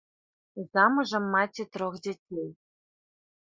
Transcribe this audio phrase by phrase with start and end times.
[0.77, 2.49] Замужам, маці трох дзяцей.